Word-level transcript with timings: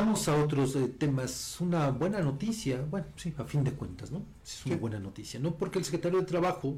Vamos 0.00 0.28
a 0.28 0.42
otros 0.42 0.76
eh, 0.76 0.88
temas. 0.88 1.60
Una 1.60 1.90
buena 1.90 2.22
noticia, 2.22 2.80
bueno, 2.90 3.08
sí, 3.16 3.34
a 3.36 3.44
fin 3.44 3.62
de 3.62 3.72
cuentas, 3.72 4.10
¿no? 4.10 4.22
Es 4.42 4.64
una 4.64 4.76
buena 4.76 4.98
noticia, 4.98 5.38
¿no? 5.38 5.54
Porque 5.54 5.78
el 5.78 5.84
secretario 5.84 6.20
de 6.20 6.24
Trabajo, 6.24 6.74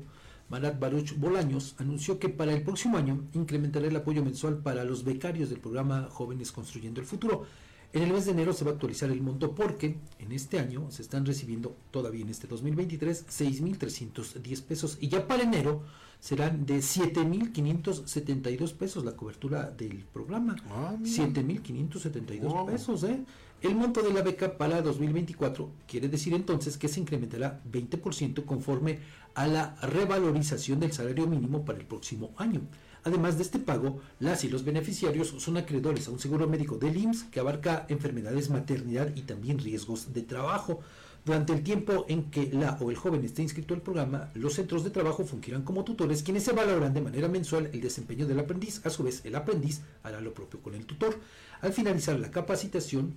Marat 0.49 0.81
Baruch 0.81 1.17
Bolaños, 1.17 1.77
anunció 1.79 2.19
que 2.19 2.29
para 2.29 2.53
el 2.53 2.65
próximo 2.65 2.99
año 2.99 3.23
incrementará 3.33 3.87
el 3.87 3.95
apoyo 3.95 4.25
mensual 4.25 4.57
para 4.59 4.83
los 4.83 5.05
becarios 5.05 5.51
del 5.51 5.61
programa 5.61 6.09
Jóvenes 6.11 6.51
Construyendo 6.51 7.01
el 7.01 7.07
Futuro. 7.07 7.47
En 7.95 8.03
el 8.03 8.13
mes 8.13 8.25
de 8.25 8.31
enero 8.33 8.55
se 8.55 8.65
va 8.65 8.71
a 8.71 8.75
actualizar 8.75 9.11
el 9.11 9.21
monto 9.21 9.55
porque 9.55 9.99
en 10.19 10.33
este 10.33 10.59
año 10.59 10.91
se 10.91 11.03
están 11.03 11.27
recibiendo, 11.27 11.77
todavía 11.91 12.23
en 12.23 12.31
este 12.31 12.47
2023, 12.47 13.27
6.310 13.27 14.63
pesos 14.63 14.97
y 14.99 15.09
ya 15.09 15.27
para 15.29 15.43
enero 15.43 15.83
serán 16.19 16.65
de 16.65 16.79
7.572 16.79 18.73
pesos 18.73 19.05
la 19.05 19.15
cobertura 19.15 19.71
del 19.71 20.05
programa. 20.07 20.57
Ah, 20.71 20.97
7.572 21.03 22.65
pesos, 22.65 23.05
¿eh? 23.05 23.25
El 23.61 23.75
monto 23.75 24.01
de 24.03 24.13
la 24.13 24.23
beca 24.23 24.57
para 24.57 24.81
2024 24.81 25.71
quiere 25.87 26.09
decir 26.09 26.33
entonces 26.33 26.79
que 26.79 26.89
se 26.89 26.99
incrementará 26.99 27.61
20% 27.71 28.45
conforme 28.47 29.01
a 29.35 29.47
la 29.47 29.77
revalorización 29.83 30.81
del 30.81 30.93
salario 30.93 31.27
mínimo 31.27 31.65
para 31.65 31.79
el 31.79 31.85
próximo 31.85 32.31
año. 32.39 32.63
Además 33.05 33.37
de 33.37 33.43
este 33.43 33.59
pago, 33.59 34.01
las 34.21 34.45
y 34.45 34.49
los 34.49 34.65
beneficiarios 34.65 35.35
son 35.39 35.57
acreedores 35.57 36.07
a 36.07 36.13
un 36.13 36.21
seguro 36.21 36.49
médico 36.49 36.77
del 36.77 36.97
IMSS 36.97 37.25
que 37.25 37.41
abarca 37.41 37.82
enfermedades, 37.89 38.51
maternidad 38.51 39.15
y 39.15 39.23
también 39.23 39.59
riesgos 39.59 40.13
de 40.13 40.23
trabajo. 40.23 40.81
Durante 41.25 41.53
el 41.53 41.63
tiempo 41.63 42.05
en 42.09 42.31
que 42.31 42.51
la 42.53 42.77
o 42.81 42.91
el 42.91 42.97
joven 42.97 43.25
esté 43.25 43.43
inscrito 43.43 43.75
al 43.75 43.81
programa, 43.81 44.31
los 44.35 44.55
centros 44.55 44.83
de 44.83 44.91
trabajo 44.91 45.25
fungirán 45.25 45.63
como 45.63 45.85
tutores 45.85 46.25
quienes 46.25 46.43
se 46.43 46.53
valoran 46.53 46.93
de 46.93 47.01
manera 47.01 47.29
mensual 47.29 47.71
el 47.73 47.81
desempeño 47.81 48.27
del 48.27 48.41
aprendiz. 48.41 48.85
A 48.85 48.91
su 48.91 49.05
vez, 49.05 49.25
el 49.25 49.37
aprendiz 49.37 49.83
hará 50.03 50.21
lo 50.21 50.35
propio 50.35 50.61
con 50.61 50.75
el 50.75 50.85
tutor. 50.85 51.21
Al 51.61 51.73
finalizar 51.73 52.19
la 52.19 52.33
capacitación, 52.33 53.15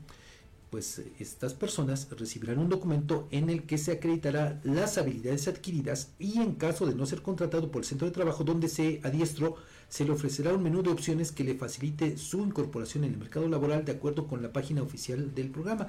pues 0.75 1.01
estas 1.19 1.53
personas 1.53 2.09
recibirán 2.19 2.59
un 2.59 2.67
documento 2.67 3.29
en 3.31 3.49
el 3.49 3.63
que 3.63 3.77
se 3.77 3.93
acreditará 3.93 4.59
las 4.65 4.97
habilidades 4.97 5.47
adquiridas 5.47 6.09
y 6.19 6.41
en 6.41 6.55
caso 6.55 6.85
de 6.85 6.93
no 6.93 7.05
ser 7.05 7.21
contratado 7.21 7.71
por 7.71 7.83
el 7.83 7.87
centro 7.87 8.05
de 8.05 8.13
trabajo 8.13 8.43
donde 8.43 8.67
se 8.67 8.99
adiestró, 9.05 9.55
se 9.87 10.03
le 10.03 10.11
ofrecerá 10.11 10.53
un 10.53 10.61
menú 10.61 10.83
de 10.83 10.89
opciones 10.89 11.31
que 11.31 11.45
le 11.45 11.55
facilite 11.55 12.17
su 12.17 12.41
incorporación 12.41 13.05
en 13.05 13.13
el 13.13 13.19
mercado 13.19 13.47
laboral 13.47 13.85
de 13.85 13.93
acuerdo 13.93 14.27
con 14.27 14.43
la 14.43 14.51
página 14.51 14.81
oficial 14.81 15.33
del 15.33 15.49
programa. 15.49 15.87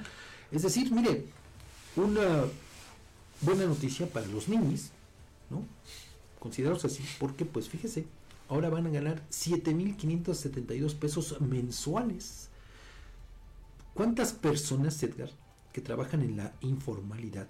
Es 0.52 0.62
decir, 0.62 0.92
mire, 0.92 1.24
una 1.96 2.44
buena 3.40 3.66
noticia 3.66 4.06
para 4.06 4.28
los 4.28 4.46
niños, 4.46 4.90
¿no? 5.50 5.64
Considerados 6.38 6.84
así, 6.84 7.02
porque 7.18 7.44
pues 7.44 7.68
fíjese, 7.68 8.04
ahora 8.48 8.70
van 8.70 8.86
a 8.86 8.90
ganar 8.90 9.20
7.572 9.32 10.94
pesos 10.94 11.40
mensuales 11.40 12.50
¿Cuántas 13.96 14.34
personas, 14.34 15.02
Edgar, 15.02 15.30
que 15.72 15.80
trabajan 15.80 16.20
en 16.20 16.36
la 16.36 16.52
informalidad 16.60 17.48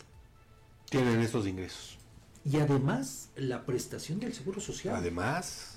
tienen 0.88 1.20
estos 1.20 1.44
ingresos? 1.44 1.98
Y 2.44 2.58
además 2.58 3.30
la 3.34 3.66
prestación 3.66 4.20
del 4.20 4.32
seguro 4.32 4.60
social. 4.60 4.94
Además, 4.94 5.74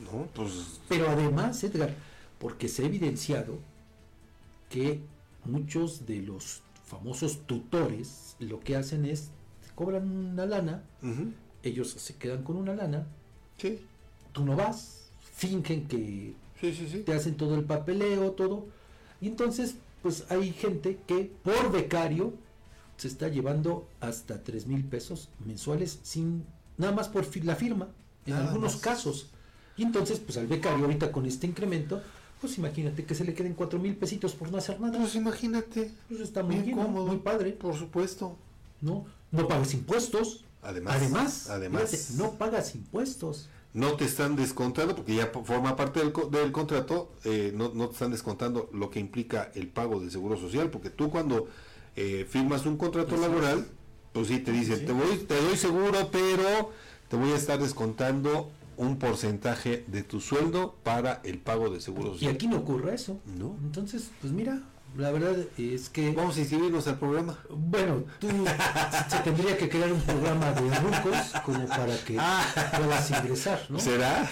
¿no? 0.00 0.26
Pues... 0.34 0.80
Pero 0.88 1.08
además, 1.08 1.62
Edgar, 1.62 1.94
porque 2.40 2.66
se 2.66 2.82
ha 2.82 2.86
evidenciado 2.86 3.60
que 4.68 5.00
muchos 5.44 6.06
de 6.06 6.22
los 6.22 6.62
famosos 6.84 7.46
tutores 7.46 8.34
lo 8.40 8.58
que 8.58 8.74
hacen 8.74 9.04
es 9.04 9.30
cobran 9.76 10.10
una 10.10 10.44
lana, 10.44 10.82
ellos 11.62 11.88
se 11.88 12.16
quedan 12.16 12.42
con 12.42 12.56
una 12.56 12.74
lana, 12.74 13.06
sí. 13.58 13.78
tú 14.32 14.44
no 14.44 14.56
vas, 14.56 15.12
fingen 15.34 15.86
que 15.86 16.34
sí, 16.60 16.74
sí, 16.74 17.02
te 17.06 17.14
hacen 17.14 17.36
todo 17.36 17.54
el 17.54 17.64
papeleo, 17.64 18.32
todo, 18.32 18.66
y 19.20 19.28
entonces 19.28 19.76
pues 20.02 20.24
hay 20.28 20.52
gente 20.52 20.98
que 21.06 21.30
por 21.42 21.70
becario 21.70 22.34
se 22.96 23.08
está 23.08 23.28
llevando 23.28 23.88
hasta 24.00 24.42
3 24.42 24.66
mil 24.66 24.84
pesos 24.84 25.28
mensuales 25.44 26.00
sin 26.02 26.44
nada 26.76 26.92
más 26.92 27.08
por 27.08 27.24
la 27.44 27.56
firma, 27.56 27.88
en 28.26 28.34
algunos 28.34 28.76
casos. 28.76 29.30
Y 29.76 29.82
entonces, 29.82 30.18
pues 30.20 30.36
al 30.36 30.46
becario 30.46 30.84
ahorita 30.84 31.10
con 31.10 31.24
este 31.26 31.46
incremento, 31.46 32.02
pues 32.40 32.58
imagínate 32.58 33.04
que 33.04 33.14
se 33.14 33.24
le 33.24 33.34
queden 33.34 33.54
4 33.54 33.78
mil 33.78 33.96
pesitos 33.96 34.34
por 34.34 34.50
no 34.50 34.58
hacer 34.58 34.80
nada. 34.80 34.98
Pues 34.98 35.14
imagínate. 35.14 35.92
Pues 36.08 36.20
está 36.20 36.42
muy 36.42 36.70
cómodo, 36.72 37.06
muy 37.06 37.18
padre. 37.18 37.52
Por 37.52 37.76
supuesto. 37.76 38.36
No, 38.80 39.06
no 39.30 39.48
pagas 39.48 39.74
impuestos. 39.74 40.44
Además, 40.62 40.96
además, 40.96 41.50
además 41.50 42.10
no 42.16 42.32
pagas 42.32 42.74
impuestos 42.74 43.48
no 43.72 43.94
te 43.94 44.04
están 44.04 44.36
descontando, 44.36 44.96
porque 44.96 45.14
ya 45.14 45.26
forma 45.44 45.76
parte 45.76 46.00
del, 46.00 46.12
del 46.30 46.52
contrato, 46.52 47.12
eh, 47.24 47.52
no, 47.54 47.70
no, 47.74 47.86
te 47.86 47.92
están 47.92 48.10
descontando 48.10 48.68
lo 48.72 48.90
que 48.90 48.98
implica 48.98 49.50
el 49.54 49.68
pago 49.68 50.00
del 50.00 50.10
seguro 50.10 50.36
social, 50.36 50.70
porque 50.70 50.90
tú 50.90 51.10
cuando 51.10 51.48
eh, 51.96 52.26
firmas 52.28 52.66
un 52.66 52.76
contrato 52.76 53.16
laboral, 53.16 53.66
pues 54.12 54.28
sí 54.28 54.38
te 54.38 54.52
dicen, 54.52 54.84
Te, 54.84 54.92
voy, 54.92 55.18
te 55.18 55.40
doy 55.40 55.56
seguro, 55.56 56.08
pero 56.10 56.70
te 57.08 57.16
voy 57.16 57.30
a 57.30 57.36
estar 57.36 57.60
descontando 57.60 58.50
un 58.76 58.98
porcentaje 58.98 59.84
de 59.86 60.02
tu 60.02 60.20
sueldo 60.20 60.74
para 60.82 61.20
el 61.24 61.38
pago 61.38 61.70
de 61.70 61.80
seguro 61.80 62.14
social. 62.14 62.32
Y 62.32 62.34
aquí 62.34 62.48
no 62.48 62.56
ocurre 62.56 62.94
eso. 62.94 63.20
No. 63.38 63.56
Entonces, 63.62 64.10
pues 64.20 64.32
mira, 64.32 64.62
la 64.96 65.10
verdad 65.10 65.36
es 65.58 65.88
que... 65.88 66.12
Vamos 66.12 66.36
a 66.36 66.40
inscribirnos 66.40 66.86
al 66.88 66.98
programa. 66.98 67.38
Bueno, 67.48 68.04
tú 68.18 68.28
se 69.08 69.18
tendría 69.20 69.56
que 69.56 69.68
crear 69.68 69.92
un 69.92 70.00
programa 70.00 70.52
de 70.52 70.80
rucos 70.80 71.16
como 71.44 71.66
para 71.66 71.96
que 71.98 72.16
ah. 72.18 72.44
puedas 72.76 73.10
ingresar, 73.10 73.60
¿no? 73.68 73.78
¿Será? 73.78 74.28